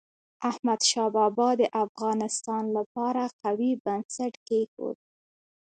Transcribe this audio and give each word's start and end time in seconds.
احمد 0.49 0.81
شاه 0.89 1.09
بابا 1.15 1.49
د 1.61 1.63
افغانستان 1.83 2.63
لپاره 2.77 3.23
قوي 3.43 3.71
بنسټ 3.85 4.33
کېښود. 4.47 4.97